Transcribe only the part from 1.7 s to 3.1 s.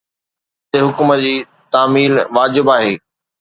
تعميل واجب آهي